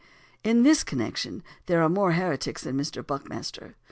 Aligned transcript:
In 0.43 0.63
this 0.63 0.83
connection 0.83 1.43
there 1.67 1.83
are 1.83 1.87
more 1.87 2.13
heretics 2.13 2.63
than 2.63 2.75
Mr. 2.75 3.05
Buckmaster. 3.05 3.75